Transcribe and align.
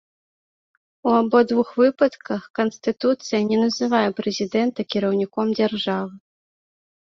У 1.09 1.11
абодвух 1.17 1.69
выпадках 1.81 2.41
канстытуцыя 2.61 3.41
не 3.53 3.57
называе 3.65 4.01
прэзідэнта 4.23 4.89
кіраўніком 4.97 5.55
дзяржавы. 5.63 6.13